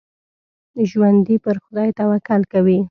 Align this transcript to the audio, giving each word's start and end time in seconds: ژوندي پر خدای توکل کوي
ژوندي 0.89 1.35
پر 1.43 1.55
خدای 1.63 1.89
توکل 1.99 2.41
کوي 2.51 2.79